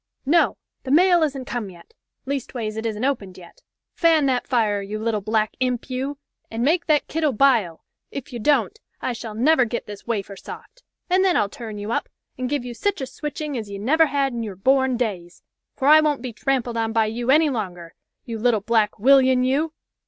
[0.25, 0.57] "No!
[0.81, 1.93] The mail isn't come yet!
[2.25, 3.61] leastways it isn't opened yet!
[3.93, 6.17] Fan that fire, you little black imp, you!
[6.49, 10.81] and make that kittle bile; if you don't, I shall never git this wafer soft!
[11.07, 14.07] and then I'll turn you up, and give you sich a switching as ye never
[14.07, 15.43] had in your born days!
[15.75, 17.93] for I won't be trampled on by you any longer!
[18.25, 19.71] you little black willyan, you!